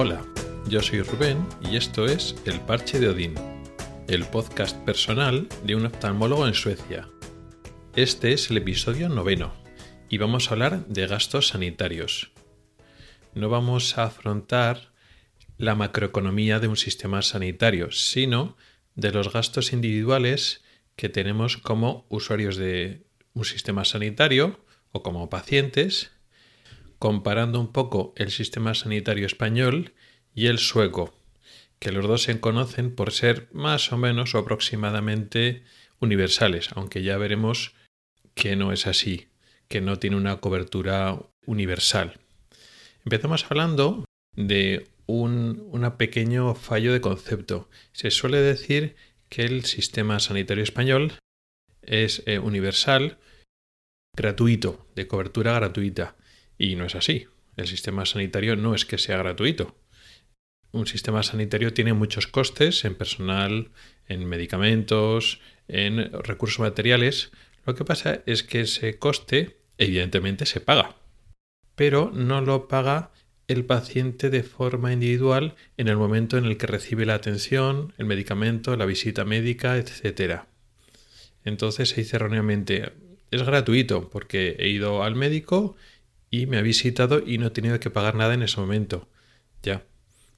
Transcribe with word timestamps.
Hola, 0.00 0.24
yo 0.68 0.80
soy 0.80 1.02
Rubén 1.02 1.44
y 1.60 1.74
esto 1.74 2.06
es 2.06 2.36
El 2.44 2.60
Parche 2.60 3.00
de 3.00 3.08
Odín, 3.08 3.34
el 4.06 4.24
podcast 4.26 4.76
personal 4.84 5.48
de 5.64 5.74
un 5.74 5.86
oftalmólogo 5.86 6.46
en 6.46 6.54
Suecia. 6.54 7.08
Este 7.96 8.32
es 8.32 8.48
el 8.48 8.58
episodio 8.58 9.08
noveno 9.08 9.52
y 10.08 10.18
vamos 10.18 10.46
a 10.46 10.52
hablar 10.52 10.86
de 10.86 11.08
gastos 11.08 11.48
sanitarios. 11.48 12.30
No 13.34 13.48
vamos 13.48 13.98
a 13.98 14.04
afrontar 14.04 14.92
la 15.56 15.74
macroeconomía 15.74 16.60
de 16.60 16.68
un 16.68 16.76
sistema 16.76 17.20
sanitario, 17.20 17.90
sino 17.90 18.56
de 18.94 19.10
los 19.10 19.32
gastos 19.32 19.72
individuales 19.72 20.62
que 20.94 21.08
tenemos 21.08 21.56
como 21.56 22.06
usuarios 22.08 22.56
de 22.56 23.04
un 23.34 23.44
sistema 23.44 23.84
sanitario 23.84 24.60
o 24.92 25.02
como 25.02 25.28
pacientes 25.28 26.12
comparando 26.98 27.60
un 27.60 27.72
poco 27.72 28.12
el 28.16 28.30
sistema 28.30 28.74
sanitario 28.74 29.26
español 29.26 29.92
y 30.34 30.46
el 30.46 30.58
sueco, 30.58 31.14
que 31.78 31.92
los 31.92 32.06
dos 32.06 32.22
se 32.22 32.40
conocen 32.40 32.94
por 32.94 33.12
ser 33.12 33.48
más 33.52 33.92
o 33.92 33.96
menos 33.96 34.34
o 34.34 34.38
aproximadamente 34.38 35.62
universales, 36.00 36.70
aunque 36.74 37.02
ya 37.02 37.16
veremos 37.16 37.74
que 38.34 38.56
no 38.56 38.72
es 38.72 38.86
así, 38.86 39.28
que 39.68 39.80
no 39.80 39.98
tiene 39.98 40.16
una 40.16 40.36
cobertura 40.36 41.18
universal. 41.46 42.20
Empezamos 43.04 43.46
hablando 43.50 44.04
de 44.36 44.88
un 45.06 45.94
pequeño 45.96 46.54
fallo 46.54 46.92
de 46.92 47.00
concepto. 47.00 47.68
Se 47.92 48.10
suele 48.10 48.38
decir 48.38 48.96
que 49.28 49.42
el 49.42 49.64
sistema 49.64 50.20
sanitario 50.20 50.62
español 50.62 51.14
es 51.82 52.22
eh, 52.26 52.38
universal, 52.38 53.18
gratuito, 54.14 54.86
de 54.94 55.08
cobertura 55.08 55.54
gratuita. 55.54 56.16
Y 56.58 56.74
no 56.74 56.84
es 56.84 56.94
así. 56.94 57.26
El 57.56 57.66
sistema 57.66 58.04
sanitario 58.04 58.56
no 58.56 58.74
es 58.74 58.84
que 58.84 58.98
sea 58.98 59.16
gratuito. 59.16 59.76
Un 60.70 60.86
sistema 60.86 61.22
sanitario 61.22 61.72
tiene 61.72 61.94
muchos 61.94 62.26
costes 62.26 62.84
en 62.84 62.94
personal, 62.94 63.70
en 64.06 64.26
medicamentos, 64.26 65.40
en 65.66 66.12
recursos 66.22 66.60
materiales. 66.60 67.30
Lo 67.64 67.74
que 67.74 67.84
pasa 67.84 68.22
es 68.26 68.42
que 68.42 68.60
ese 68.60 68.98
coste 68.98 69.56
evidentemente 69.78 70.44
se 70.44 70.60
paga, 70.60 70.96
pero 71.74 72.10
no 72.12 72.40
lo 72.40 72.68
paga 72.68 73.12
el 73.46 73.64
paciente 73.64 74.28
de 74.28 74.42
forma 74.42 74.92
individual 74.92 75.54
en 75.78 75.88
el 75.88 75.96
momento 75.96 76.36
en 76.36 76.44
el 76.44 76.58
que 76.58 76.66
recibe 76.66 77.06
la 77.06 77.14
atención, 77.14 77.94
el 77.96 78.04
medicamento, 78.04 78.76
la 78.76 78.84
visita 78.84 79.24
médica, 79.24 79.78
etc. 79.78 80.42
Entonces 81.44 81.88
se 81.88 82.02
dice 82.02 82.16
erróneamente, 82.16 82.92
es 83.30 83.42
gratuito 83.42 84.10
porque 84.10 84.56
he 84.58 84.68
ido 84.68 85.02
al 85.02 85.14
médico 85.14 85.76
y 86.30 86.46
me 86.46 86.58
ha 86.58 86.62
visitado 86.62 87.22
y 87.24 87.38
no 87.38 87.46
he 87.46 87.50
tenido 87.50 87.80
que 87.80 87.90
pagar 87.90 88.14
nada 88.14 88.34
en 88.34 88.42
ese 88.42 88.60
momento. 88.60 89.08
Ya, 89.62 89.84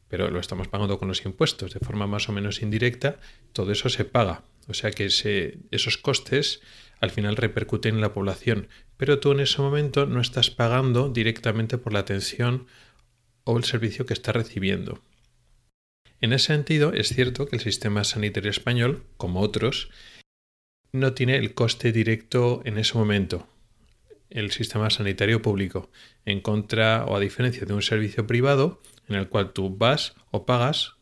pero 0.08 0.30
lo 0.30 0.40
estamos 0.40 0.68
pagando 0.68 0.98
con 0.98 1.08
los 1.08 1.24
impuestos 1.24 1.72
de 1.72 1.80
forma 1.80 2.06
más 2.06 2.28
o 2.28 2.32
menos 2.32 2.62
indirecta, 2.62 3.20
todo 3.52 3.72
eso 3.72 3.88
se 3.88 4.04
paga. 4.04 4.42
O 4.68 4.74
sea 4.74 4.90
que 4.90 5.06
esos 5.06 5.98
costes 5.98 6.60
al 7.00 7.10
final 7.10 7.36
repercuten 7.36 7.94
en 7.94 8.00
la 8.00 8.12
población, 8.12 8.68
pero 8.96 9.20
tú 9.20 9.32
en 9.32 9.40
ese 9.40 9.62
momento 9.62 10.06
no 10.06 10.20
estás 10.20 10.50
pagando 10.50 11.08
directamente 11.08 11.78
por 11.78 11.92
la 11.92 12.00
atención 12.00 12.66
o 13.44 13.56
el 13.56 13.64
servicio 13.64 14.04
que 14.04 14.12
estás 14.12 14.34
recibiendo. 14.34 15.02
En 16.20 16.32
ese 16.34 16.48
sentido, 16.48 16.92
es 16.92 17.08
cierto 17.08 17.46
que 17.46 17.56
el 17.56 17.62
sistema 17.62 18.04
sanitario 18.04 18.50
español, 18.50 19.04
como 19.16 19.40
otros, 19.40 19.90
no 20.92 21.14
tiene 21.14 21.36
el 21.36 21.54
coste 21.54 21.92
directo 21.92 22.60
en 22.64 22.76
ese 22.76 22.98
momento, 22.98 23.48
el 24.30 24.50
sistema 24.52 24.90
sanitario 24.90 25.42
público, 25.42 25.90
en 26.24 26.40
contra 26.40 27.04
o 27.04 27.16
a 27.16 27.20
diferencia 27.20 27.66
de 27.66 27.74
un 27.74 27.82
servicio 27.82 28.26
privado 28.26 28.80
en 29.08 29.16
el 29.16 29.28
cual 29.28 29.52
tú 29.52 29.76
vas 29.76 30.14
o 30.30 30.46
pagas, 30.46 30.94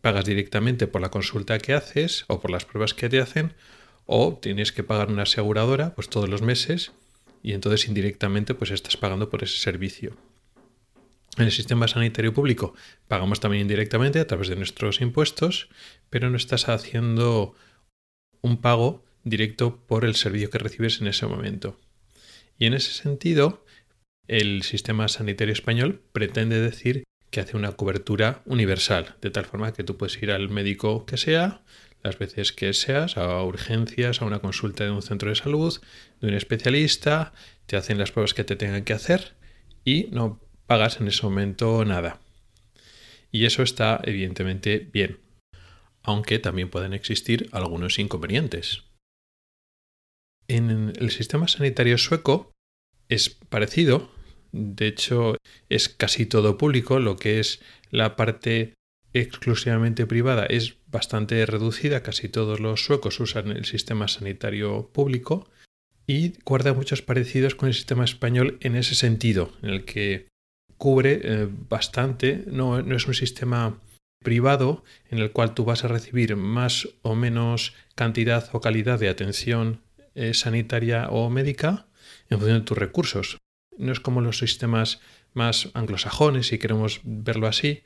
pagas 0.00 0.24
directamente 0.24 0.86
por 0.86 1.00
la 1.00 1.10
consulta 1.10 1.58
que 1.58 1.74
haces 1.74 2.24
o 2.26 2.40
por 2.40 2.50
las 2.50 2.64
pruebas 2.64 2.92
que 2.92 3.08
te 3.08 3.20
hacen, 3.20 3.54
o 4.04 4.38
tienes 4.40 4.72
que 4.72 4.82
pagar 4.82 5.08
una 5.08 5.22
aseguradora 5.22 5.94
pues 5.94 6.08
todos 6.08 6.28
los 6.28 6.42
meses 6.42 6.92
y 7.42 7.52
entonces 7.52 7.88
indirectamente 7.88 8.54
pues 8.54 8.70
estás 8.70 8.96
pagando 8.96 9.30
por 9.30 9.42
ese 9.42 9.58
servicio. 9.58 10.16
En 11.38 11.44
el 11.44 11.52
sistema 11.52 11.88
sanitario 11.88 12.34
público 12.34 12.74
pagamos 13.08 13.40
también 13.40 13.62
indirectamente 13.62 14.20
a 14.20 14.26
través 14.26 14.48
de 14.48 14.56
nuestros 14.56 15.00
impuestos, 15.00 15.68
pero 16.10 16.28
no 16.28 16.36
estás 16.36 16.68
haciendo 16.68 17.54
un 18.42 18.60
pago 18.60 19.04
directo 19.24 19.78
por 19.86 20.04
el 20.04 20.14
servicio 20.14 20.50
que 20.50 20.58
recibes 20.58 21.00
en 21.00 21.06
ese 21.06 21.26
momento. 21.26 21.78
Y 22.58 22.66
en 22.66 22.74
ese 22.74 22.92
sentido, 22.92 23.64
el 24.28 24.62
sistema 24.62 25.08
sanitario 25.08 25.52
español 25.52 26.02
pretende 26.12 26.60
decir 26.60 27.04
que 27.30 27.40
hace 27.40 27.56
una 27.56 27.72
cobertura 27.72 28.42
universal, 28.44 29.16
de 29.20 29.30
tal 29.30 29.46
forma 29.46 29.72
que 29.72 29.84
tú 29.84 29.96
puedes 29.96 30.22
ir 30.22 30.30
al 30.30 30.48
médico 30.48 31.06
que 31.06 31.16
sea, 31.16 31.62
las 32.02 32.18
veces 32.18 32.52
que 32.52 32.72
seas, 32.74 33.16
a 33.16 33.42
urgencias, 33.42 34.20
a 34.20 34.24
una 34.24 34.40
consulta 34.40 34.84
de 34.84 34.90
un 34.90 35.02
centro 35.02 35.30
de 35.30 35.36
salud, 35.36 35.80
de 36.20 36.28
un 36.28 36.34
especialista, 36.34 37.32
te 37.66 37.76
hacen 37.76 37.98
las 37.98 38.10
pruebas 38.10 38.34
que 38.34 38.44
te 38.44 38.56
tengan 38.56 38.84
que 38.84 38.92
hacer 38.92 39.34
y 39.84 40.08
no 40.10 40.40
pagas 40.66 41.00
en 41.00 41.08
ese 41.08 41.22
momento 41.22 41.84
nada. 41.84 42.20
Y 43.30 43.46
eso 43.46 43.62
está 43.62 44.00
evidentemente 44.04 44.88
bien, 44.92 45.18
aunque 46.02 46.38
también 46.38 46.68
pueden 46.68 46.92
existir 46.92 47.48
algunos 47.52 47.98
inconvenientes. 47.98 48.82
En 50.48 50.92
el 50.98 51.10
sistema 51.10 51.48
sanitario 51.48 51.98
sueco 51.98 52.52
es 53.08 53.30
parecido. 53.30 54.10
De 54.52 54.86
hecho, 54.86 55.36
es 55.68 55.88
casi 55.88 56.26
todo 56.26 56.58
público. 56.58 56.98
Lo 56.98 57.16
que 57.16 57.40
es 57.40 57.60
la 57.90 58.16
parte 58.16 58.74
exclusivamente 59.14 60.06
privada 60.06 60.46
es 60.46 60.76
bastante 60.86 61.44
reducida. 61.46 62.02
Casi 62.02 62.28
todos 62.28 62.60
los 62.60 62.84
suecos 62.84 63.20
usan 63.20 63.50
el 63.50 63.64
sistema 63.64 64.08
sanitario 64.08 64.90
público 64.92 65.48
y 66.06 66.34
guarda 66.44 66.74
muchos 66.74 67.02
parecidos 67.02 67.54
con 67.54 67.68
el 67.68 67.74
sistema 67.74 68.04
español 68.04 68.58
en 68.60 68.76
ese 68.76 68.94
sentido, 68.94 69.52
en 69.62 69.70
el 69.70 69.84
que 69.84 70.26
cubre 70.76 71.20
eh, 71.22 71.48
bastante. 71.68 72.44
No, 72.46 72.78
es 72.78 73.06
un 73.06 73.14
sistema 73.14 73.78
privado 74.22 74.84
en 75.10 75.18
el 75.18 75.32
cual 75.32 75.54
tú 75.54 75.64
vas 75.64 75.84
a 75.84 75.88
recibir 75.88 76.36
más 76.36 76.88
o 77.02 77.14
menos 77.14 77.74
cantidad 77.94 78.48
o 78.52 78.60
calidad 78.60 78.98
de 78.98 79.08
atención 79.08 79.80
eh, 80.14 80.34
sanitaria 80.34 81.08
o 81.10 81.30
médica, 81.30 81.86
en 82.28 82.38
función 82.38 82.60
de 82.60 82.64
tus 82.64 82.78
recursos. 82.78 83.38
No 83.76 83.92
es 83.92 84.00
como 84.00 84.20
los 84.20 84.38
sistemas 84.38 85.00
más 85.32 85.70
anglosajones, 85.74 86.48
si 86.48 86.58
queremos 86.58 87.00
verlo 87.04 87.46
así, 87.46 87.82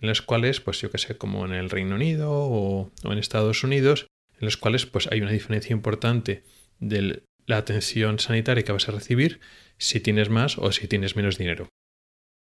en 0.00 0.08
los 0.08 0.22
cuales, 0.22 0.60
pues 0.60 0.80
yo 0.80 0.90
que 0.90 0.98
sé, 0.98 1.16
como 1.16 1.44
en 1.44 1.52
el 1.52 1.70
Reino 1.70 1.94
Unido 1.94 2.30
o, 2.32 2.90
en 3.04 3.18
Estados 3.18 3.64
Unidos, 3.64 4.06
en 4.38 4.46
los 4.46 4.56
cuales 4.56 4.86
pues 4.86 5.08
hay 5.10 5.20
una 5.20 5.32
diferencia 5.32 5.72
importante 5.72 6.42
de 6.78 7.22
la 7.46 7.56
atención 7.58 8.18
sanitaria 8.18 8.64
que 8.64 8.72
vas 8.72 8.88
a 8.88 8.92
recibir 8.92 9.40
si 9.78 10.00
tienes 10.00 10.28
más 10.30 10.58
o 10.58 10.72
si 10.72 10.88
tienes 10.88 11.16
menos 11.16 11.36
dinero. 11.36 11.68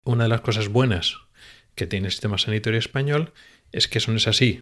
Una 0.04 0.24
de 0.24 0.28
las 0.28 0.40
cosas 0.40 0.68
buenas 0.68 1.18
que 1.74 1.86
tiene 1.86 2.06
el 2.06 2.12
sistema 2.12 2.38
sanitario 2.38 2.78
español 2.78 3.32
es 3.72 3.88
que 3.88 3.98
eso 3.98 4.10
no 4.10 4.16
es 4.16 4.28
así. 4.28 4.60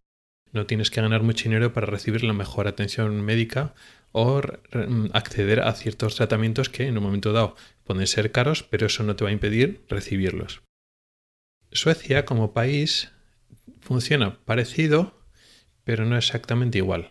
No 0.53 0.67
tienes 0.67 0.91
que 0.91 1.01
ganar 1.01 1.23
mucho 1.23 1.45
dinero 1.45 1.73
para 1.73 1.87
recibir 1.87 2.25
la 2.25 2.33
mejor 2.33 2.69
atención 2.69 3.21
médica 3.23 3.75
o 4.12 4.41
mm, 4.41 5.11
acceder 5.12 5.61
a 5.61 5.73
ciertos 5.75 6.17
tratamientos 6.17 6.69
que 6.69 6.87
en 6.87 6.97
un 6.97 7.05
momento 7.05 7.33
dado 7.33 7.57
pueden 7.84 8.07
ser 8.07 8.33
caros, 8.33 8.62
pero 8.62 8.87
eso 8.87 9.03
no 9.03 9.17
te 9.17 9.25
va 9.25 9.31
a 9.31 9.34
impedir 9.34 9.84
recibirlos. 9.89 10.62
Suecia 11.73 12.25
como 12.25 12.53
país 12.53 13.12
funciona 13.81 14.39
parecido, 14.45 15.21
pero 15.84 16.07
no 16.07 16.16
exactamente 16.16 16.78
igual. 16.78 17.10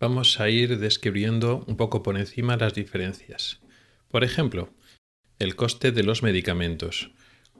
Vamos 0.00 0.40
a 0.40 0.48
ir 0.48 0.78
describiendo 0.78 1.64
un 1.66 1.76
poco 1.76 2.02
por 2.02 2.16
encima 2.16 2.56
las 2.56 2.74
diferencias. 2.74 3.60
Por 4.08 4.24
ejemplo, 4.24 4.72
el 5.38 5.56
coste 5.56 5.92
de 5.92 6.02
los 6.02 6.22
medicamentos. 6.22 7.12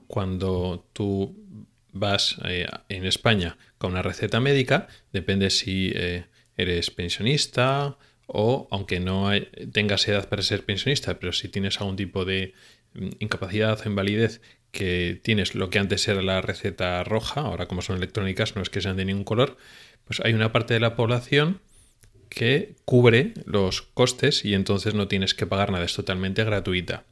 Cuando 0.07 0.89
tú 0.93 1.69
vas 1.93 2.37
eh, 2.45 2.67
en 2.89 3.07
España 3.07 3.57
con 3.79 3.93
una 3.93 4.03
receta 4.03 4.41
médica, 4.41 4.89
depende 5.13 5.51
si 5.51 5.93
eh, 5.95 6.27
eres 6.57 6.91
pensionista 6.91 7.99
o, 8.27 8.69
aunque 8.71 9.01
no 9.01 9.31
tengas 9.73 10.07
edad 10.09 10.29
para 10.29 10.43
ser 10.43 10.65
pensionista, 10.65 11.19
pero 11.19 11.33
si 11.33 11.49
tienes 11.49 11.81
algún 11.81 11.97
tipo 11.97 12.25
de 12.25 12.55
mm, 12.95 13.09
incapacidad 13.19 13.81
o 13.81 13.89
invalidez 13.89 14.41
que 14.71 15.21
tienes 15.23 15.55
lo 15.55 15.69
que 15.71 15.79
antes 15.79 16.07
era 16.07 16.23
la 16.23 16.41
receta 16.41 17.03
roja, 17.03 17.41
ahora 17.41 17.67
como 17.67 17.83
son 17.83 17.97
electrónicas 17.97 18.55
no 18.55 18.63
es 18.63 18.71
que 18.71 18.81
sean 18.81 18.97
de 18.97 19.05
ningún 19.05 19.25
color, 19.25 19.57
pues 20.05 20.21
hay 20.21 20.33
una 20.33 20.53
parte 20.53 20.75
de 20.75 20.81
la 20.81 20.95
población 20.95 21.61
que 22.29 22.77
cubre 22.85 23.35
los 23.45 23.83
costes 23.83 24.45
y 24.45 24.55
entonces 24.55 24.95
no 24.95 25.09
tienes 25.09 25.35
que 25.35 25.47
pagar 25.47 25.73
nada, 25.73 25.85
es 25.85 25.95
totalmente 25.95 26.45
gratuita. 26.45 27.05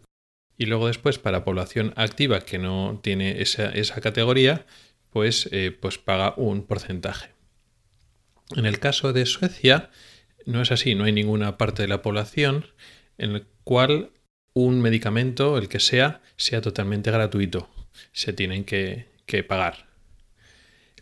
Y 0.59 0.67
luego 0.67 0.89
después 0.89 1.19
para 1.19 1.45
población 1.45 1.95
activa 1.97 2.41
que 2.41 2.59
no 2.59 2.99
tiene 3.03 3.41
esa, 3.41 4.01
categoría, 4.01 4.67
pues, 5.11 5.49
eh, 5.53 5.71
pues 5.71 5.99
paga 5.99 6.35
un 6.37 6.67
porcentaje. 6.67 7.31
En 8.57 8.67
el 8.67 8.81
caso 8.81 9.13
de 9.13 9.25
Suecia, 9.25 9.91
no 10.47 10.61
es 10.61 10.73
así, 10.73 10.97
no 10.97 11.05
hay 11.05 11.13
ninguna 11.13 11.57
parte 11.57 11.83
de 11.83 11.89
la 11.89 12.03
población 12.03 12.67
en 13.19 13.35
la 13.35 13.43
cual 13.63 14.11
un 14.53 14.81
medicamento, 14.81 15.57
el 15.59 15.69
que 15.69 15.79
sea, 15.79 16.23
sea 16.37 16.61
totalmente 16.61 17.13
gratuito. 17.13 17.71
Se 18.13 18.33
tienen 18.33 18.65
que, 18.65 19.07
que 19.27 19.45
pagar. 19.45 19.87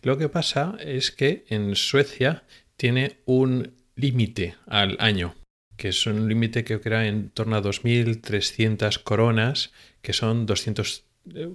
Lo 0.02 0.18
que 0.18 0.28
pasa 0.28 0.76
es 0.80 1.10
que 1.10 1.46
en 1.48 1.76
Suecia 1.76 2.44
tiene 2.76 3.20
un 3.24 3.74
límite 3.94 4.54
al 4.66 4.96
año, 5.00 5.34
que 5.76 5.88
es 5.88 6.06
un 6.06 6.28
límite 6.28 6.64
que 6.64 6.80
era 6.84 7.06
en 7.06 7.30
torno 7.30 7.56
a 7.56 7.62
2.300 7.62 9.02
coronas, 9.02 9.72
que 10.02 10.12
son 10.12 10.46
200, 10.46 11.04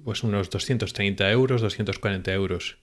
pues 0.04 0.22
unos 0.22 0.50
230 0.50 1.30
euros, 1.30 1.60
240 1.62 2.32
euros. 2.32 2.78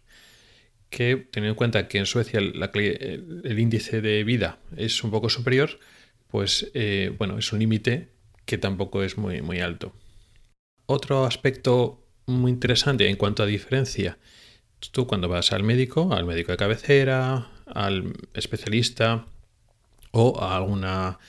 Que 0.90 1.16
teniendo 1.16 1.54
en 1.54 1.56
cuenta 1.56 1.88
que 1.88 2.00
en 2.00 2.06
Suecia 2.06 2.40
el, 2.40 3.60
índice 3.60 4.02
de 4.02 4.24
vida 4.24 4.60
es 4.76 5.04
un 5.04 5.12
poco 5.12 5.30
superior, 5.30 5.80
pues 6.28 6.72
eh, 6.74 7.14
bueno, 7.18 7.38
es 7.38 7.54
un 7.54 7.60
límite 7.60 8.10
que 8.46 8.58
tampoco 8.58 9.04
es 9.04 9.18
muy, 9.18 9.42
muy 9.42 9.60
alto. 9.60 9.94
Otro 10.88 11.26
aspecto 11.26 12.04
muy 12.26 12.52
interesante 12.52 13.08
en 13.08 13.16
cuanto 13.16 13.44
a 13.44 13.46
diferencia 13.46 14.18
Tú 14.92 15.08
cuando 15.08 15.28
vas 15.28 15.52
al 15.52 15.64
médico, 15.64 16.14
al 16.14 16.26
médico 16.26 16.52
de 16.54 16.58
cabecera, 16.58 17.50
al 17.66 18.14
especialista 18.34 19.26
o 20.12 20.42
a 20.42 20.56
alguna 20.56 21.20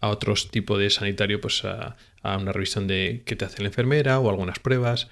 a 0.00 0.08
otros 0.08 0.50
tipo 0.50 0.78
de 0.78 0.90
sanitario, 0.90 1.40
pues 1.40 1.64
a, 1.64 1.96
una 2.22 2.52
revisión 2.52 2.86
de 2.86 3.22
que 3.24 3.36
te 3.36 3.44
hace 3.44 3.62
la 3.62 3.68
enfermera 3.68 4.18
o 4.18 4.28
algunas 4.28 4.58
pruebas, 4.58 5.08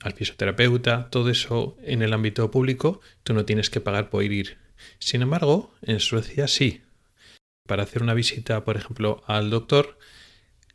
al 0.00 0.12
fisioterapeuta, 0.12 1.08
todo 1.10 1.28
eso 1.30 1.76
en 1.82 2.02
el 2.02 2.12
ámbito 2.12 2.50
público, 2.50 3.00
tú 3.22 3.34
no 3.34 3.44
tienes 3.44 3.68
que 3.68 3.80
pagar 3.80 4.10
por 4.10 4.22
ir. 4.22 4.58
Sin 4.98 5.22
embargo, 5.22 5.74
en 5.82 5.98
Suecia 6.00 6.46
sí. 6.46 6.82
Para 7.66 7.82
hacer 7.82 8.02
una 8.02 8.14
visita, 8.14 8.64
por 8.64 8.76
ejemplo, 8.76 9.22
al 9.26 9.50
doctor, 9.50 9.98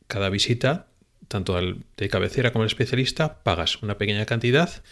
cada 0.07 0.29
visita, 0.29 0.87
tanto 1.27 1.55
al 1.55 1.85
de 1.95 2.09
cabecera 2.09 2.51
como 2.51 2.63
al 2.63 2.67
especialista, 2.67 3.43
pagas 3.43 3.81
una 3.81 3.97
pequeña 3.97 4.25
cantidad 4.25 4.83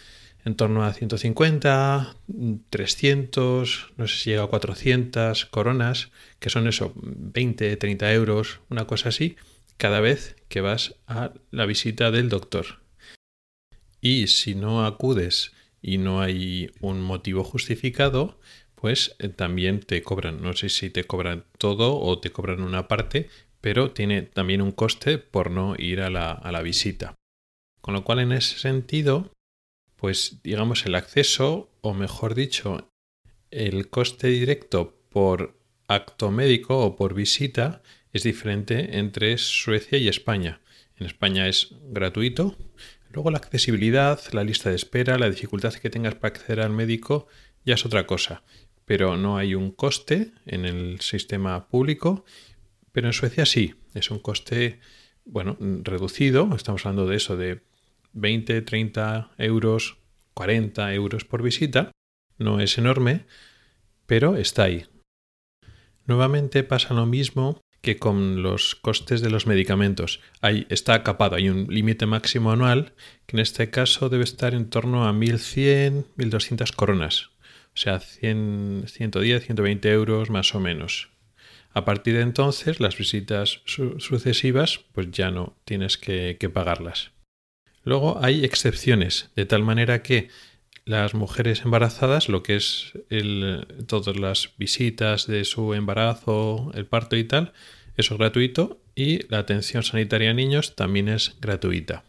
en 0.44 0.56
torno 0.56 0.84
a 0.84 0.92
150, 0.92 2.16
300, 2.70 3.92
no 3.96 4.08
sé 4.08 4.16
si 4.16 4.30
llega 4.30 4.44
a 4.44 4.48
400 4.48 5.46
coronas, 5.46 6.10
que 6.40 6.50
son 6.50 6.66
eso, 6.66 6.92
20, 6.96 7.76
30 7.76 8.12
euros, 8.12 8.60
una 8.68 8.86
cosa 8.86 9.10
así, 9.10 9.36
cada 9.76 10.00
vez 10.00 10.36
que 10.48 10.60
vas 10.60 10.96
a 11.06 11.32
la 11.50 11.66
visita 11.66 12.10
del 12.10 12.28
doctor. 12.28 12.80
Y 14.00 14.26
si 14.26 14.54
no 14.54 14.84
acudes 14.84 15.52
y 15.80 15.98
no 15.98 16.20
hay 16.20 16.70
un 16.80 17.00
motivo 17.00 17.44
justificado, 17.44 18.38
pues 18.74 19.14
eh, 19.20 19.28
también 19.28 19.80
te 19.80 20.02
cobran, 20.02 20.42
no 20.42 20.54
sé 20.54 20.68
si 20.68 20.90
te 20.90 21.04
cobran 21.04 21.44
todo 21.56 21.98
o 22.00 22.18
te 22.18 22.30
cobran 22.30 22.62
una 22.62 22.88
parte, 22.88 23.28
pero 23.60 23.92
tiene 23.92 24.22
también 24.22 24.60
un 24.60 24.72
coste 24.72 25.18
por 25.18 25.52
no 25.52 25.76
ir 25.78 26.00
a 26.00 26.10
la, 26.10 26.32
a 26.32 26.50
la 26.50 26.62
visita. 26.62 27.14
Con 27.80 27.94
lo 27.94 28.04
cual, 28.04 28.20
en 28.20 28.32
ese 28.32 28.58
sentido, 28.58 29.31
pues 30.02 30.40
digamos 30.42 30.84
el 30.84 30.96
acceso, 30.96 31.70
o 31.80 31.94
mejor 31.94 32.34
dicho, 32.34 32.90
el 33.52 33.88
coste 33.88 34.26
directo 34.26 34.98
por 35.10 35.56
acto 35.86 36.32
médico 36.32 36.76
o 36.80 36.96
por 36.96 37.14
visita 37.14 37.84
es 38.12 38.24
diferente 38.24 38.98
entre 38.98 39.38
Suecia 39.38 39.98
y 39.98 40.08
España. 40.08 40.60
En 40.96 41.06
España 41.06 41.46
es 41.46 41.76
gratuito. 41.84 42.56
Luego 43.12 43.30
la 43.30 43.38
accesibilidad, 43.38 44.20
la 44.32 44.42
lista 44.42 44.70
de 44.70 44.74
espera, 44.74 45.18
la 45.18 45.30
dificultad 45.30 45.72
que 45.74 45.88
tengas 45.88 46.16
para 46.16 46.34
acceder 46.34 46.58
al 46.58 46.72
médico 46.72 47.28
ya 47.64 47.74
es 47.74 47.86
otra 47.86 48.04
cosa. 48.04 48.42
Pero 48.84 49.16
no 49.16 49.36
hay 49.36 49.54
un 49.54 49.70
coste 49.70 50.32
en 50.46 50.64
el 50.64 51.00
sistema 51.00 51.68
público. 51.68 52.24
Pero 52.90 53.06
en 53.06 53.12
Suecia 53.12 53.46
sí, 53.46 53.76
es 53.94 54.10
un 54.10 54.18
coste, 54.18 54.80
bueno, 55.24 55.56
reducido. 55.60 56.52
Estamos 56.56 56.84
hablando 56.86 57.06
de 57.06 57.14
eso, 57.14 57.36
de 57.36 57.62
20, 58.12 58.62
30 58.62 59.30
euros, 59.38 59.98
40 60.34 60.94
euros 60.94 61.24
por 61.24 61.42
visita. 61.42 61.90
No 62.38 62.60
es 62.60 62.78
enorme, 62.78 63.26
pero 64.06 64.36
está 64.36 64.64
ahí. 64.64 64.86
Nuevamente 66.06 66.64
pasa 66.64 66.94
lo 66.94 67.06
mismo 67.06 67.60
que 67.80 67.98
con 67.98 68.42
los 68.42 68.76
costes 68.76 69.20
de 69.20 69.30
los 69.30 69.46
medicamentos. 69.46 70.20
Ahí 70.40 70.66
está 70.70 70.94
acapado, 70.94 71.36
hay 71.36 71.48
un 71.48 71.66
límite 71.68 72.06
máximo 72.06 72.52
anual 72.52 72.94
que 73.26 73.36
en 73.36 73.40
este 73.40 73.70
caso 73.70 74.08
debe 74.08 74.24
estar 74.24 74.54
en 74.54 74.70
torno 74.70 75.06
a 75.06 75.12
1100, 75.12 76.06
1200 76.16 76.72
coronas. 76.72 77.30
O 77.74 77.76
sea, 77.76 78.00
100, 78.00 78.84
110, 78.86 79.46
120 79.46 79.90
euros 79.90 80.30
más 80.30 80.54
o 80.54 80.60
menos. 80.60 81.10
A 81.74 81.84
partir 81.84 82.14
de 82.14 82.20
entonces, 82.20 82.80
las 82.80 82.98
visitas 82.98 83.62
sucesivas, 83.64 84.80
pues 84.92 85.10
ya 85.10 85.30
no 85.30 85.56
tienes 85.64 85.96
que 85.96 86.50
pagarlas. 86.52 87.12
Luego 87.84 88.18
hay 88.22 88.44
excepciones, 88.44 89.30
de 89.34 89.46
tal 89.46 89.62
manera 89.62 90.02
que 90.02 90.28
las 90.84 91.14
mujeres 91.14 91.62
embarazadas, 91.64 92.28
lo 92.28 92.42
que 92.42 92.56
es 92.56 92.92
todas 93.86 94.16
las 94.16 94.50
visitas 94.56 95.26
de 95.26 95.44
su 95.44 95.74
embarazo, 95.74 96.70
el 96.74 96.86
parto 96.86 97.16
y 97.16 97.24
tal, 97.24 97.52
eso 97.96 98.14
es 98.14 98.18
gratuito 98.18 98.80
y 98.94 99.26
la 99.28 99.38
atención 99.38 99.82
sanitaria 99.82 100.30
a 100.30 100.34
niños 100.34 100.76
también 100.76 101.08
es 101.08 101.36
gratuita. 101.40 102.04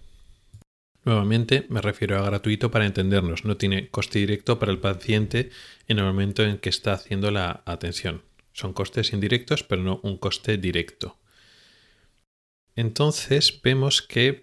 Nuevamente 1.06 1.66
me 1.70 1.82
refiero 1.82 2.18
a 2.18 2.26
gratuito 2.26 2.72
para 2.72 2.86
entendernos, 2.86 3.44
no 3.44 3.58
tiene 3.58 3.90
coste 3.90 4.20
directo 4.20 4.58
para 4.58 4.72
el 4.72 4.80
paciente 4.80 5.50
en 5.88 6.00
el 6.00 6.06
momento 6.06 6.44
en 6.44 6.58
que 6.58 6.70
está 6.70 6.94
haciendo 6.94 7.30
la 7.30 7.62
atención. 7.66 8.22
Son 8.54 8.74
costes 8.74 9.12
indirectos, 9.12 9.64
pero 9.64 9.84
no 9.84 10.00
un 10.04 10.18
coste 10.18 10.58
directo. 10.58 11.18
Entonces 12.76 13.62
vemos 13.62 14.02
que 14.02 14.43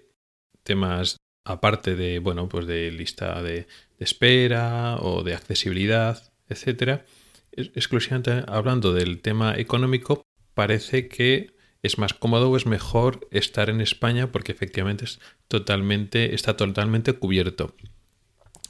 temas 0.70 1.16
aparte 1.44 1.96
de, 1.96 2.20
bueno, 2.20 2.48
pues 2.48 2.64
de 2.66 2.92
lista 2.92 3.42
de, 3.42 3.66
espera 3.98 4.98
o 5.00 5.24
de 5.24 5.34
accesibilidad, 5.34 6.32
etcétera, 6.48 7.04
exclusivamente 7.52 8.44
hablando 8.46 8.94
del 8.94 9.20
tema 9.20 9.56
económico, 9.56 10.22
parece 10.54 11.08
que 11.08 11.52
es 11.82 11.98
más 11.98 12.14
cómodo 12.14 12.50
o 12.50 12.56
es 12.56 12.66
mejor 12.66 13.26
estar 13.32 13.68
en 13.68 13.80
España 13.80 14.30
porque 14.30 14.52
efectivamente 14.52 15.06
es 15.06 15.18
totalmente, 15.48 16.36
está 16.36 16.56
totalmente 16.56 17.14
cubierto. 17.14 17.74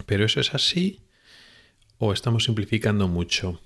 Pero 0.06 0.24
eso 0.24 0.40
es 0.40 0.54
así 0.54 1.00
o 1.98 2.14
estamos 2.14 2.44
simplificando 2.44 3.08
mucho. 3.08 3.60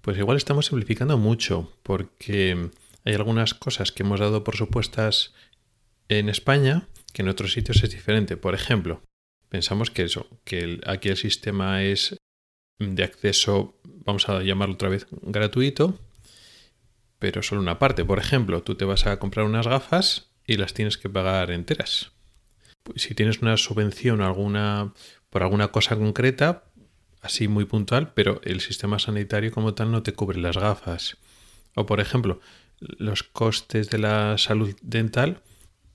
Pues 0.00 0.18
igual 0.18 0.36
estamos 0.36 0.66
simplificando 0.66 1.18
mucho 1.18 1.72
porque 1.84 2.70
hay 3.04 3.14
algunas 3.14 3.54
cosas 3.54 3.92
que 3.92 4.02
hemos 4.02 4.18
dado 4.18 4.42
por 4.42 4.56
supuestas 4.56 5.34
en 6.08 6.28
España 6.28 6.88
que 7.14 7.22
en 7.22 7.28
otros 7.28 7.52
sitios 7.52 7.82
es 7.82 7.90
diferente. 7.90 8.36
Por 8.36 8.54
ejemplo, 8.54 9.00
pensamos 9.48 9.90
que 9.90 10.02
eso, 10.02 10.26
que 10.44 10.80
aquí 10.84 11.08
el 11.08 11.16
sistema 11.16 11.82
es 11.82 12.16
de 12.78 13.04
acceso, 13.04 13.80
vamos 13.84 14.28
a 14.28 14.42
llamarlo 14.42 14.74
otra 14.74 14.88
vez, 14.88 15.06
gratuito, 15.22 15.98
pero 17.20 17.42
solo 17.42 17.62
una 17.62 17.78
parte. 17.78 18.04
Por 18.04 18.18
ejemplo, 18.18 18.62
tú 18.62 18.74
te 18.74 18.84
vas 18.84 19.06
a 19.06 19.18
comprar 19.18 19.46
unas 19.46 19.66
gafas 19.66 20.28
y 20.44 20.56
las 20.56 20.74
tienes 20.74 20.98
que 20.98 21.08
pagar 21.08 21.52
enteras. 21.52 22.10
Pues 22.82 23.02
si 23.02 23.14
tienes 23.14 23.40
una 23.40 23.56
subvención 23.56 24.20
alguna, 24.20 24.92
por 25.30 25.44
alguna 25.44 25.68
cosa 25.68 25.96
concreta, 25.96 26.64
así 27.22 27.46
muy 27.46 27.64
puntual, 27.64 28.12
pero 28.12 28.40
el 28.42 28.60
sistema 28.60 28.98
sanitario 28.98 29.52
como 29.52 29.72
tal 29.72 29.92
no 29.92 30.02
te 30.02 30.12
cubre 30.12 30.40
las 30.40 30.56
gafas. 30.56 31.16
O 31.76 31.86
por 31.86 32.00
ejemplo, 32.00 32.40
los 32.80 33.22
costes 33.22 33.88
de 33.88 33.98
la 33.98 34.36
salud 34.36 34.76
dental 34.82 35.42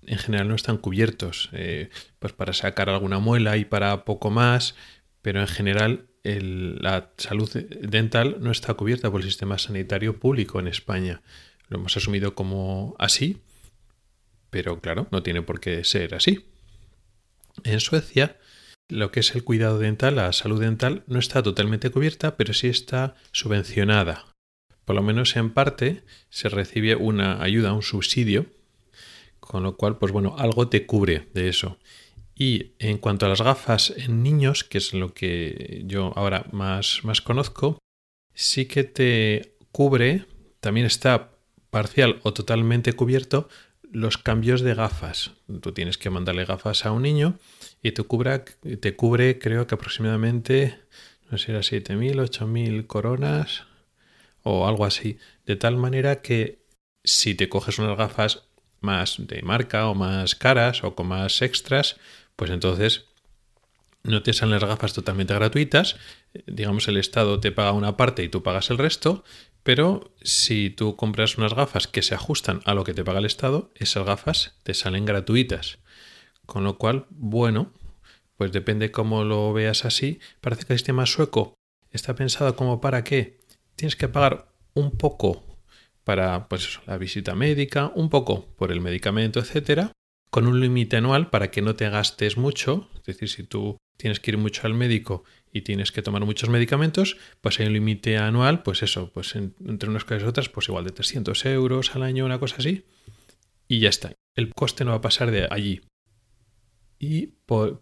en 0.10 0.18
general 0.18 0.48
no 0.48 0.56
están 0.56 0.78
cubiertos, 0.78 1.50
eh, 1.54 1.90
pues 2.18 2.34
para 2.34 2.54
sacar 2.54 2.90
alguna 2.90 3.20
muela 3.20 3.58
y 3.58 3.66
para 3.66 4.06
poco 4.06 4.32
más, 4.32 4.76
pero 5.22 5.40
en 5.40 5.48
general 5.48 6.08
la 6.24 7.12
salud 7.18 7.50
dental 7.52 8.38
no 8.40 8.52
está 8.52 8.74
cubierta 8.74 9.12
por 9.12 9.22
el 9.22 9.28
sistema 9.28 9.60
sanitario 9.60 10.20
público 10.20 10.60
en 10.60 10.68
España. 10.68 11.22
Lo 11.68 11.78
hemos 11.78 11.96
asumido 11.96 12.34
como 12.34 12.96
así, 12.98 13.38
pero 14.50 14.82
claro, 14.82 15.08
no 15.12 15.22
tiene 15.22 15.44
por 15.44 15.60
qué 15.60 15.84
ser 15.84 16.16
así. 16.16 16.48
En 17.64 17.80
Suecia, 17.80 18.38
lo 18.88 19.12
que 19.12 19.20
es 19.20 19.36
el 19.36 19.44
cuidado 19.44 19.78
dental, 19.78 20.16
la 20.16 20.34
salud 20.34 20.60
dental, 20.60 21.04
no 21.06 21.20
está 21.20 21.44
totalmente 21.44 21.92
cubierta, 21.92 22.36
pero 22.36 22.54
sí 22.54 22.68
está 22.68 23.14
subvencionada. 23.32 24.26
Por 24.86 24.96
lo 24.96 25.04
menos 25.04 25.36
en 25.36 25.52
parte 25.52 26.04
se 26.30 26.50
recibe 26.50 26.96
una 26.96 27.44
ayuda, 27.44 27.74
un 27.74 27.84
subsidio 27.84 28.48
con 29.50 29.64
lo 29.64 29.78
cual, 29.78 29.98
pues 29.98 30.12
bueno, 30.12 30.36
algo 30.38 30.68
te 30.68 30.86
cubre 30.86 31.28
de 31.34 31.50
eso. 31.50 31.80
Y 32.36 32.74
en 32.78 33.00
cuanto 33.00 33.26
a 33.26 33.30
las 33.30 33.42
gafas 33.42 33.92
en 33.98 34.22
niños, 34.22 34.64
que 34.64 34.78
es 34.78 34.94
lo 34.94 35.16
que 35.16 35.82
yo 35.88 36.14
ahora 36.16 36.46
más, 36.52 37.00
más 37.02 37.22
conozco, 37.22 37.80
sí 38.36 38.68
que 38.68 38.84
te 38.84 39.56
cubre, 39.72 40.26
también 40.60 40.86
está 40.86 41.32
parcial 41.72 42.20
o 42.22 42.32
totalmente 42.32 42.94
cubierto 42.94 43.50
los 43.92 44.20
cambios 44.20 44.62
de 44.62 44.76
gafas. 44.76 45.32
Tú 45.62 45.72
tienes 45.72 45.98
que 45.98 46.12
mandarle 46.12 46.46
gafas 46.46 46.86
a 46.86 46.92
un 46.92 47.02
niño 47.02 47.40
y 47.82 47.94
te, 47.94 48.04
te 48.04 48.96
cubre 48.96 49.40
creo 49.40 49.66
que 49.66 49.74
aproximadamente, 49.74 50.78
no 51.32 51.40
sé, 51.40 51.54
era 51.54 51.62
7.000, 51.62 52.22
8.000 52.22 52.86
coronas 52.86 53.64
o 54.44 54.68
algo 54.68 54.86
así. 54.86 55.18
De 55.48 55.56
tal 55.56 55.76
manera 55.76 56.22
que 56.22 56.60
si 57.04 57.34
te 57.34 57.50
coges 57.50 57.80
unas 57.80 57.98
gafas 57.98 58.44
más 58.82 59.16
de 59.20 59.42
marca 59.42 59.88
o 59.88 59.96
más 59.96 60.36
caras 60.36 60.84
o 60.84 60.96
con 60.96 61.08
más 61.08 61.42
extras, 61.42 61.98
pues 62.36 62.52
entonces 62.52 63.06
no 64.04 64.24
te 64.24 64.34
salen 64.34 64.60
las 64.60 64.70
gafas 64.70 64.94
totalmente 64.94 65.34
gratuitas, 65.34 65.98
digamos 66.48 66.88
el 66.88 66.98
Estado 66.98 67.40
te 67.40 67.52
paga 67.52 67.74
una 67.74 67.98
parte 67.98 68.24
y 68.24 68.30
tú 68.30 68.44
pagas 68.44 68.70
el 68.70 68.78
resto, 68.78 69.24
pero 69.64 70.14
si 70.22 70.70
tú 70.70 70.96
compras 70.96 71.38
unas 71.38 71.54
gafas 71.54 71.88
que 71.88 72.02
se 72.02 72.16
ajustan 72.16 72.62
a 72.66 72.74
lo 72.74 72.84
que 72.84 72.94
te 72.94 73.04
paga 73.04 73.20
el 73.20 73.26
Estado, 73.26 73.72
esas 73.76 74.06
gafas 74.06 74.58
te 74.64 74.74
salen 74.74 75.06
gratuitas. 75.06 75.80
Con 76.46 76.64
lo 76.64 76.78
cual, 76.78 77.06
bueno, 77.10 77.72
pues 78.38 78.52
depende 78.52 78.92
cómo 78.92 79.24
lo 79.24 79.54
veas 79.54 79.86
así. 79.86 80.20
Parece 80.42 80.66
que 80.66 80.74
el 80.74 80.80
sistema 80.80 81.06
sueco 81.06 81.54
está 81.92 82.16
pensado 82.16 82.56
como 82.56 82.82
para 82.82 83.04
que 83.04 83.42
tienes 83.76 83.96
que 83.96 84.08
pagar 84.08 84.48
un 84.74 84.92
poco 84.92 85.44
para 86.10 86.48
pues, 86.48 86.80
la 86.88 86.98
visita 86.98 87.36
médica, 87.36 87.92
un 87.94 88.10
poco 88.10 88.48
por 88.56 88.72
el 88.72 88.82
medicamento, 88.82 89.40
etcétera, 89.40 89.92
con 90.32 90.48
un 90.48 90.60
límite 90.60 90.98
anual 90.98 91.30
para 91.30 91.52
que 91.52 91.62
no 91.62 91.76
te 91.76 91.88
gastes 91.88 92.36
mucho. 92.36 92.90
Es 92.96 93.04
decir, 93.04 93.30
si 93.30 93.44
tú 93.44 93.78
tienes 93.96 94.20
que 94.20 94.32
ir 94.32 94.40
mucho 94.40 94.66
al 94.66 94.74
médico 94.74 95.24
y 95.54 95.62
tienes 95.62 95.92
que 95.92 96.02
tomar 96.02 96.26
muchos 96.26 96.50
medicamentos, 96.50 97.18
pues 97.42 97.60
hay 97.60 97.68
un 97.68 97.74
límite 97.74 98.18
anual, 98.18 98.64
pues 98.64 98.82
eso, 98.82 99.12
pues 99.14 99.36
entre 99.36 99.88
unas 99.88 100.04
cosas 100.04 100.24
y 100.24 100.26
otras, 100.26 100.50
pues 100.50 100.68
igual 100.68 100.86
de 100.86 100.94
300 100.94 101.46
euros 101.46 101.96
al 101.96 102.02
año, 102.02 102.26
una 102.26 102.40
cosa 102.40 102.56
así, 102.58 102.86
y 103.68 103.78
ya 103.78 103.90
está. 103.90 104.12
El 104.36 104.52
coste 104.56 104.86
no 104.86 104.90
va 104.90 104.98
a 104.98 105.02
pasar 105.02 105.30
de 105.30 105.48
allí. 105.52 105.82
Y 106.98 107.36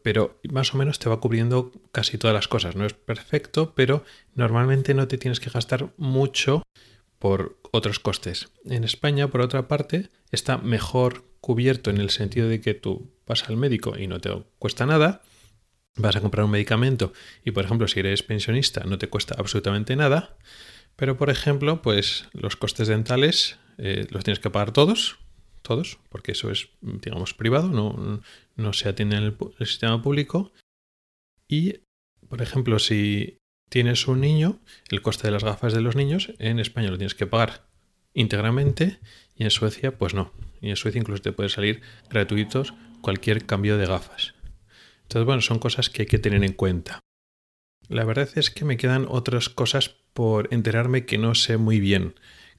pero 0.03 0.41
más 0.51 0.73
o 0.73 0.77
menos 0.77 0.99
te 0.99 1.07
va 1.07 1.21
cubriendo 1.21 1.71
casi 1.93 2.17
todas 2.17 2.33
las 2.33 2.49
cosas. 2.49 2.75
No 2.75 2.85
es 2.85 2.93
perfecto, 2.93 3.73
pero 3.73 4.03
normalmente 4.35 4.93
no 4.93 5.07
te 5.07 5.17
tienes 5.17 5.39
que 5.39 5.49
gastar 5.49 5.93
mucho 5.95 6.63
por 7.19 7.59
otros 7.71 7.99
costes. 7.99 8.49
En 8.65 8.83
España, 8.83 9.27
por 9.29 9.41
otra 9.41 9.67
parte, 9.67 10.09
está 10.31 10.57
mejor 10.57 11.25
cubierto 11.41 11.89
en 11.89 11.97
el 11.97 12.09
sentido 12.09 12.47
de 12.47 12.61
que 12.61 12.73
tú 12.73 13.11
vas 13.25 13.47
al 13.49 13.57
médico 13.57 13.97
y 13.97 14.07
no 14.07 14.19
te 14.19 14.31
cuesta 14.59 14.85
nada, 14.85 15.21
vas 15.95 16.15
a 16.15 16.21
comprar 16.21 16.45
un 16.45 16.51
medicamento 16.51 17.13
y, 17.43 17.51
por 17.51 17.65
ejemplo, 17.65 17.87
si 17.87 17.99
eres 17.99 18.23
pensionista 18.23 18.83
no 18.83 18.97
te 18.97 19.09
cuesta 19.09 19.35
absolutamente 19.37 19.95
nada, 19.95 20.37
pero, 20.95 21.17
por 21.17 21.29
ejemplo, 21.29 21.81
pues 21.81 22.27
los 22.33 22.55
costes 22.55 22.87
dentales 22.87 23.59
eh, 23.77 24.07
los 24.09 24.23
tienes 24.23 24.39
que 24.39 24.49
pagar 24.49 24.71
todos, 24.71 25.19
todos, 25.61 25.99
porque 26.09 26.31
eso 26.31 26.49
es, 26.49 26.69
digamos, 26.81 27.33
privado, 27.33 27.69
no, 27.69 28.21
no 28.55 28.73
se 28.73 28.89
atiende 28.89 29.17
en 29.17 29.23
el, 29.23 29.37
el 29.59 29.67
sistema 29.67 30.01
público. 30.01 30.51
Y, 31.47 31.81
por 32.27 32.41
ejemplo, 32.41 32.79
si 32.79 33.37
tienes 33.69 34.07
un 34.07 34.21
niño, 34.21 34.59
el 34.89 35.01
coste 35.01 35.27
de 35.27 35.31
las 35.31 35.43
gafas 35.43 35.73
de 35.73 35.81
los 35.81 35.95
niños 35.95 36.33
en 36.39 36.59
España 36.59 36.89
lo 36.89 36.97
tienes 36.97 37.15
que 37.15 37.27
pagar 37.27 37.67
íntegramente 38.13 38.99
y 39.35 39.43
en 39.43 39.51
Suecia, 39.51 39.97
pues 39.97 40.13
no. 40.13 40.31
Y 40.61 40.69
en 40.69 40.75
Suecia 40.75 40.99
incluso 40.99 41.21
te 41.21 41.31
puede 41.31 41.49
salir 41.49 41.81
gratuitos 42.09 42.73
cualquier 43.01 43.45
cambio 43.45 43.77
de 43.77 43.85
gafas. 43.85 44.33
Entonces, 45.03 45.25
bueno, 45.25 45.41
son 45.41 45.59
cosas 45.59 45.89
que 45.89 46.03
hay 46.03 46.07
que 46.07 46.19
tener 46.19 46.43
en 46.43 46.53
cuenta. 46.53 46.99
La 47.87 48.03
verdad 48.03 48.29
es 48.35 48.49
que 48.49 48.65
me 48.65 48.77
quedan 48.77 49.05
otras 49.07 49.49
cosas 49.49 49.95
por 50.13 50.51
enterarme 50.51 51.05
que 51.05 51.17
no 51.17 51.35
sé 51.35 51.57
muy 51.57 51.79
bien. 51.79 52.15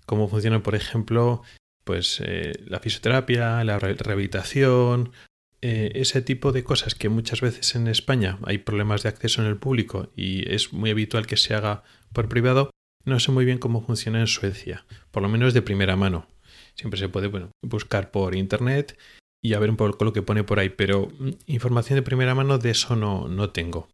Cómo 0.07 0.29
funciona, 0.29 0.63
por 0.63 0.75
ejemplo, 0.75 1.43
pues 1.85 2.23
eh, 2.25 2.53
la 2.67 2.79
fisioterapia, 2.79 3.63
la 3.65 3.79
rehabilitación, 3.79 5.13
eh, 5.61 5.91
ese 5.95 6.23
tipo 6.23 6.53
de 6.53 6.63
cosas 6.63 6.95
que 6.95 7.09
muchas 7.09 7.41
veces 7.41 7.75
en 7.75 7.89
España 7.89 8.39
hay 8.45 8.59
problemas 8.59 9.03
de 9.03 9.09
acceso 9.09 9.43
en 9.43 9.49
el 9.49 9.57
público 9.57 10.11
y 10.15 10.49
es 10.53 10.73
muy 10.73 10.91
habitual 10.91 11.27
que 11.27 11.37
se 11.37 11.55
haga 11.55 11.83
por 12.13 12.29
privado, 12.29 12.71
no 13.05 13.19
sé 13.19 13.33
muy 13.33 13.45
bien 13.45 13.59
cómo 13.59 13.83
funciona 13.83 14.21
en 14.21 14.27
Suecia, 14.29 14.87
por 15.11 15.23
lo 15.23 15.29
menos 15.29 15.55
de 15.55 15.63
primera 15.63 15.97
mano. 15.97 16.29
Siempre 16.75 17.01
se 17.01 17.09
puede 17.09 17.27
bueno, 17.27 17.51
buscar 17.63 18.13
por 18.13 18.37
internet 18.37 18.97
y 19.43 19.55
a 19.55 19.59
ver 19.59 19.71
un 19.71 19.77
poco 19.77 20.05
lo 20.05 20.13
que 20.13 20.23
pone 20.23 20.45
por 20.45 20.61
ahí, 20.61 20.69
pero 20.69 21.09
mm, 21.19 21.31
información 21.47 21.97
de 21.97 22.03
primera 22.03 22.35
mano 22.35 22.59
de 22.59 22.71
eso 22.71 22.95
no, 22.95 23.27
no 23.29 23.51
tengo. 23.51 23.89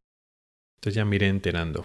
Entonces 0.78 0.96
ya 0.96 1.04
me 1.04 1.16
iré 1.16 1.28
enterando. 1.28 1.84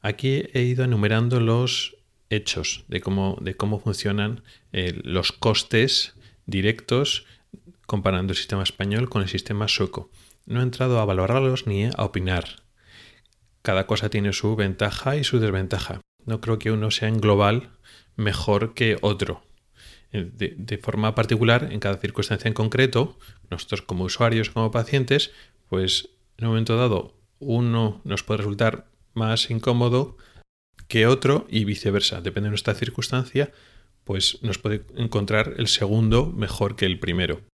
Aquí 0.00 0.44
he 0.54 0.62
ido 0.62 0.84
enumerando 0.84 1.40
los 1.40 1.96
hechos 2.30 2.84
de 2.88 3.00
cómo, 3.00 3.36
de 3.40 3.54
cómo 3.54 3.78
funcionan 3.78 4.42
eh, 4.72 4.98
los 5.04 5.32
costes 5.32 6.14
directos 6.46 7.26
comparando 7.92 8.32
el 8.32 8.38
sistema 8.38 8.62
español 8.62 9.10
con 9.10 9.20
el 9.20 9.28
sistema 9.28 9.68
sueco. 9.68 10.10
No 10.46 10.60
he 10.60 10.62
entrado 10.62 10.98
a 10.98 11.04
valorarlos 11.04 11.66
ni 11.66 11.84
a 11.84 12.04
opinar. 12.04 12.62
Cada 13.60 13.86
cosa 13.86 14.08
tiene 14.08 14.32
su 14.32 14.56
ventaja 14.56 15.16
y 15.16 15.24
su 15.24 15.40
desventaja. 15.40 16.00
No 16.24 16.40
creo 16.40 16.58
que 16.58 16.70
uno 16.70 16.90
sea 16.90 17.08
en 17.08 17.20
global 17.20 17.68
mejor 18.16 18.72
que 18.72 18.96
otro. 19.02 19.42
Eh, 20.10 20.24
de, 20.32 20.78
forma 20.78 21.14
particular, 21.14 21.68
en 21.70 21.80
cada 21.80 21.98
circunstancia 21.98 22.48
en 22.48 22.54
concreto, 22.54 23.18
nosotros 23.50 23.82
como 23.82 24.04
usuarios, 24.04 24.48
como 24.48 24.70
pacientes, 24.70 25.30
pues 25.68 26.08
en 26.38 26.46
un 26.46 26.52
momento 26.52 26.78
dado 26.78 27.20
uno 27.40 28.00
nos 28.04 28.22
puede 28.22 28.38
resultar 28.38 28.86
más 29.12 29.50
incómodo 29.50 30.16
que 30.88 31.06
otro 31.06 31.46
y 31.50 31.66
viceversa. 31.66 32.22
Depende 32.22 32.46
de 32.46 32.52
nuestra 32.52 32.72
circunstancia, 32.72 33.52
pues 34.04 34.38
nos 34.40 34.56
puede 34.56 34.86
encontrar 34.96 35.56
el 35.58 35.68
segundo 35.68 36.24
mejor 36.24 36.74
que 36.74 36.86
el 36.86 36.98
primero. 36.98 37.51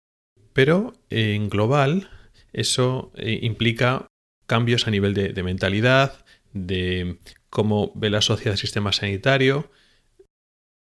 Pero 0.58 0.92
en 1.08 1.50
global 1.50 2.10
eso 2.52 3.12
eh, 3.14 3.38
implica 3.42 4.08
cambios 4.48 4.88
a 4.88 4.90
nivel 4.90 5.14
de, 5.14 5.42
mentalidad, 5.44 6.24
de 6.52 7.20
cómo 7.48 7.92
ve 7.94 8.10
la 8.10 8.22
sociedad 8.22 8.54
el 8.54 8.58
sistema 8.58 8.90
sanitario, 8.90 9.70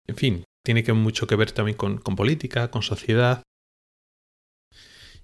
en 0.07 0.15
fin, 0.15 0.43
tiene 0.65 0.81
mucho 0.93 1.27
que 1.27 1.35
ver 1.35 1.51
también 1.51 1.77
con, 1.77 1.99
política, 1.99 2.71
con 2.71 2.81
sociedad. 2.81 3.43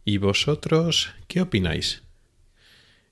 ¿Y 0.06 0.20
vosotros 0.20 1.16
qué 1.28 1.42
opináis? 1.42 2.04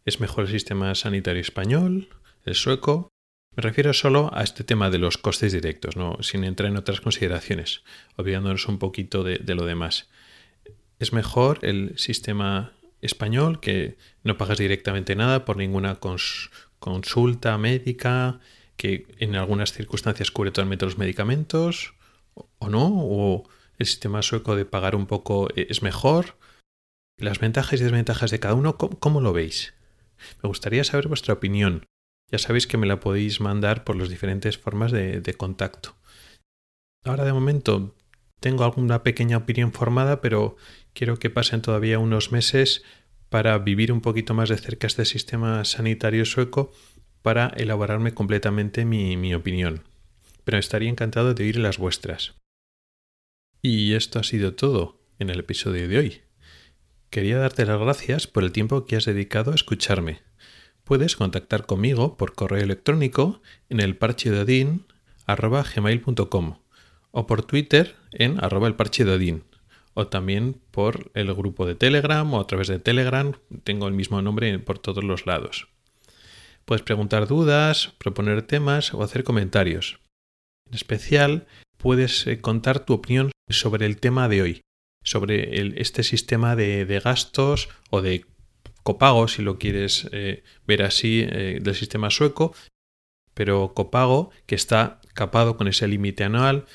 ¿Es 0.06 0.20
mejor 0.20 0.46
el 0.46 0.52
sistema 0.52 0.94
sanitario 0.94 1.42
español, 1.42 2.10
el 2.46 2.54
sueco? 2.54 3.10
Me 3.56 3.64
refiero 3.64 3.94
solo 3.94 4.30
a 4.32 4.44
este 4.44 4.64
tema 4.64 4.92
de 4.92 5.00
los 5.00 5.18
costes 5.18 5.54
directos, 5.54 5.96
¿no? 5.96 6.22
sin 6.22 6.44
entrar 6.44 6.70
en 6.70 6.78
otras 6.78 7.02
consideraciones, 7.02 7.84
olvidándonos 8.16 8.68
un 8.68 8.78
poquito 8.78 9.24
de, 9.24 9.40
lo 9.56 9.66
demás. 9.66 10.08
¿Es 11.02 11.14
mejor 11.14 11.58
el 11.64 11.98
sistema 11.98 12.74
español 13.02 13.60
que 13.60 13.98
no 14.24 14.38
pagas 14.38 14.60
directamente 14.60 15.16
nada 15.16 15.46
por 15.46 15.58
ninguna 15.58 16.00
consulta 16.80 17.58
médica, 17.58 18.40
que 18.78 19.08
en 19.18 19.36
algunas 19.36 19.74
circunstancias 19.74 20.30
cubre 20.30 20.52
totalmente 20.52 20.86
los 20.86 21.00
medicamentos? 21.00 21.96
o 22.36 22.70
no, 22.70 22.88
o 22.88 23.50
el 23.80 23.86
sistema 23.88 24.22
sueco 24.22 24.56
de 24.56 24.66
pagar 24.66 24.96
un 24.96 25.08
poco 25.08 25.50
eh, 25.56 25.66
es 25.72 25.82
mejor. 25.82 26.38
Las 27.18 27.40
ventajas 27.40 27.82
y 27.82 27.84
desventajas 27.84 28.30
de 28.30 28.40
cada 28.40 28.54
uno, 28.54 28.78
¿cómo, 28.78 29.22
lo 29.22 29.34
veis? 29.34 29.74
Me 30.44 30.48
gustaría 30.48 30.84
saber 30.84 31.08
vuestra 31.08 31.34
opinión. 31.34 31.86
Ya 32.32 32.38
sabéis 32.38 32.68
que 32.68 32.78
me 32.78 32.86
la 32.86 33.00
podéis 33.00 33.42
mandar 33.42 33.84
por 33.84 33.96
las 33.96 34.10
diferentes 34.10 34.60
formas 34.60 34.92
de, 34.92 35.20
de 35.20 35.34
contacto. 35.34 35.96
Ahora 37.04 37.26
de 37.26 37.34
momento 37.34 37.96
tengo 38.42 38.64
alguna 38.64 39.04
pequeña 39.04 39.38
opinión 39.38 39.72
formada, 39.72 40.20
pero 40.20 40.58
quiero 40.94 41.18
que 41.18 41.30
pasen 41.30 41.62
todavía 41.62 42.00
unos 42.00 42.32
meses 42.32 42.84
para 43.30 43.58
vivir 43.58 43.92
un 43.92 44.02
poquito 44.02 44.34
más 44.34 44.50
de 44.50 44.58
cerca 44.58 44.88
este 44.88 45.06
sistema 45.06 45.64
sanitario 45.66 46.26
sueco 46.26 46.72
para 47.22 47.48
elaborarme 47.56 48.14
completamente 48.14 48.86
mi, 48.86 49.16
mi 49.18 49.34
opinión 49.34 49.84
pero 50.44 50.58
estaría 50.58 50.90
encantado 50.90 51.34
de 51.34 51.44
oír 51.44 51.58
las 51.58 51.78
vuestras. 51.78 52.36
Y 53.62 53.94
esto 53.94 54.20
ha 54.20 54.24
sido 54.24 54.56
todo 54.56 55.00
en 55.20 55.30
el 55.30 55.40
episodio 55.40 55.88
de 55.88 55.98
hoy. 55.98 56.22
Quería 57.10 57.38
darte 57.38 57.66
las 57.66 57.80
gracias 57.80 58.28
por 58.28 58.44
el 58.44 58.52
tiempo 58.52 58.86
que 58.86 58.96
has 58.96 59.06
dedicado 59.06 59.52
a 59.52 59.56
escucharme. 59.56 60.22
Puedes 60.84 61.16
contactar 61.16 61.66
conmigo 61.66 62.18
por 62.18 62.34
correo 62.34 62.64
electrónico 62.64 63.42
en 63.70 63.80
el 63.80 63.98
o 67.12 67.28
por 67.28 67.44
Twitter 67.46 67.96
en 68.12 68.44
arroba 68.44 68.68
el 68.68 68.76
o 69.94 70.08
también 70.08 70.62
por 70.72 71.12
el 71.14 71.34
grupo 71.34 71.66
de 71.66 71.76
Telegram 71.76 72.34
o 72.34 72.40
a 72.40 72.48
través 72.48 72.68
de 72.68 72.80
Telegram. 72.80 73.34
Tengo 73.64 73.88
el 73.88 73.94
mismo 73.94 74.22
nombre 74.22 74.58
por 74.60 74.80
todos 74.80 75.04
los 75.04 75.26
lados. 75.26 75.68
Puedes 76.66 76.84
preguntar 76.84 77.28
dudas, 77.28 77.94
proponer 77.98 78.44
temas 78.44 78.94
o 78.94 79.04
hacer 79.04 79.24
comentarios. 79.24 80.00
En 80.68 80.76
especial, 80.76 81.48
puedes 81.78 82.28
eh, 82.28 82.40
contar 82.40 82.86
tu 82.86 82.94
opinión 82.94 83.32
sobre 83.50 83.86
el 83.86 84.00
tema 84.00 84.30
de 84.30 84.42
hoy, 84.42 84.62
sobre 85.04 85.82
este 85.82 86.04
sistema 86.04 86.56
de, 86.56 87.02
gastos 87.04 87.70
o 87.90 88.02
de 88.02 88.26
copago, 88.84 89.28
si 89.28 89.42
lo 89.42 89.58
quieres 89.58 90.08
eh, 90.12 90.44
ver 90.66 90.84
así, 90.84 91.26
eh, 91.28 91.60
del 91.62 91.76
sistema 91.76 92.10
sueco, 92.10 92.54
pero 93.34 93.74
copago 93.74 94.32
que 94.46 94.56
está 94.56 95.02
capado 95.14 95.58
con 95.58 95.68
ese 95.68 95.88
límite 95.88 96.24
anual, 96.24 96.66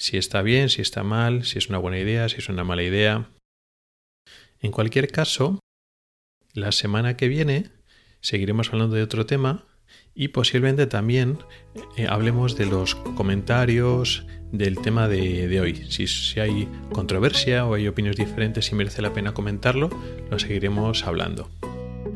si 0.00 0.16
está 0.16 0.40
bien, 0.40 0.70
si 0.70 0.80
está 0.80 1.02
mal, 1.02 1.44
si 1.44 1.58
es 1.58 1.68
una 1.68 1.76
buena 1.76 1.98
idea, 1.98 2.26
si 2.30 2.38
es 2.38 2.48
una 2.48 2.64
mala 2.64 2.82
idea. 2.82 3.28
En 4.58 4.72
cualquier 4.72 5.08
caso, 5.08 5.60
la 6.54 6.72
semana 6.72 7.18
que 7.18 7.28
viene 7.28 7.70
seguiremos 8.22 8.72
hablando 8.72 8.96
de 8.96 9.02
otro 9.02 9.26
tema 9.26 9.66
y 10.14 10.28
posiblemente 10.28 10.86
también 10.86 11.40
eh, 11.98 12.06
hablemos 12.08 12.56
de 12.56 12.64
los 12.64 12.94
comentarios 12.94 14.26
del 14.52 14.78
tema 14.80 15.06
de, 15.06 15.60
hoy. 15.60 15.76
Si, 15.90 16.06
si, 16.06 16.40
hay 16.40 16.66
controversia 16.92 17.66
o 17.66 17.74
hay 17.74 17.86
opiniones 17.86 18.16
diferentes 18.16 18.72
y 18.72 18.74
merece 18.74 19.02
la 19.02 19.12
pena 19.12 19.34
comentarlo, 19.34 19.90
lo 20.30 20.38
seguiremos 20.38 21.04
hablando. 21.04 21.50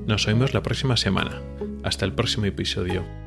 Nos 0.06 0.26
oímos 0.26 0.54
la 0.54 0.62
próxima 0.62 0.96
semana. 0.96 1.42
Hasta 1.82 2.06
el 2.06 2.14
próximo 2.14 2.46
episodio. 2.46 3.23